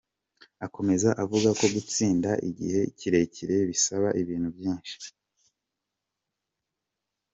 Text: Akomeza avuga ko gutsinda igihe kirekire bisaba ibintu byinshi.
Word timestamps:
Akomeza 0.65 1.09
avuga 1.23 1.49
ko 1.59 1.65
gutsinda 1.75 2.29
igihe 2.49 2.81
kirekire 2.97 3.55
bisaba 3.69 4.07
ibintu 4.21 4.49
byinshi. 4.55 4.95